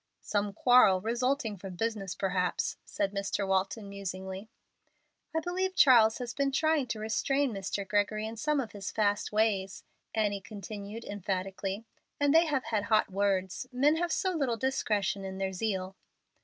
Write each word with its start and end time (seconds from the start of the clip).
"Some 0.23 0.53
quarrel 0.53 0.99
resulting 0.99 1.57
from 1.57 1.75
business, 1.75 2.15
perhaps," 2.15 2.75
said 2.85 3.11
Mr. 3.13 3.47
Walton, 3.47 3.87
musingly. 3.87 4.49
"I 5.31 5.39
believe 5.41 5.75
Charles 5.75 6.17
has 6.17 6.33
been 6.33 6.51
trying 6.51 6.87
to 6.87 6.99
restrain 6.99 7.53
Mr. 7.53 7.87
Gregory 7.87 8.25
in 8.25 8.35
some 8.35 8.59
of 8.59 8.71
his 8.71 8.89
fast 8.89 9.31
ways," 9.31 9.83
Annie 10.15 10.41
continued, 10.41 11.05
emphatically, 11.05 11.85
"and 12.19 12.33
they 12.33 12.47
have 12.47 12.63
had 12.63 12.85
hot 12.85 13.11
words. 13.11 13.67
Men 13.71 13.97
have 13.97 14.11
so 14.11 14.31
little 14.31 14.57
discretion 14.57 15.23
in 15.23 15.37
their 15.37 15.53
zeal." 15.53 15.95